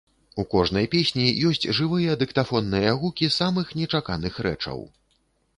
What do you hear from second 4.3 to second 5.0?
рэчаў.